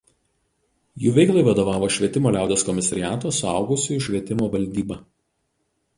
Jų 1.03 1.11
veiklai 1.17 1.43
vadovavo 1.47 1.89
Švietimo 1.97 2.33
liaudies 2.37 2.65
komisariato 2.71 3.35
Suaugusiųjų 3.41 4.03
švietimo 4.07 4.49
valdyba. 4.57 4.99